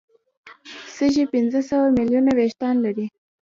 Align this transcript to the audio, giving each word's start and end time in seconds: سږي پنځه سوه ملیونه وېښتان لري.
سږي 0.95 1.25
پنځه 1.33 1.59
سوه 1.69 1.87
ملیونه 1.97 2.31
وېښتان 2.37 2.75
لري. 2.85 3.05